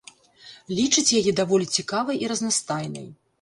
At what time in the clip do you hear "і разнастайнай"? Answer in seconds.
2.25-3.07